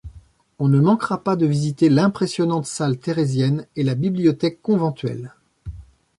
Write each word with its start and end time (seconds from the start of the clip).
On 0.57 0.67
ne 0.67 0.79
manquera 0.79 1.23
pas 1.23 1.35
de 1.35 1.45
visiter 1.45 1.87
l'impressionnante 1.87 2.65
salle 2.65 2.97
thérèsienne 2.97 3.67
et 3.75 3.83
la 3.83 3.93
bibliothèque 3.93 4.59
conventuelle. 4.63 5.35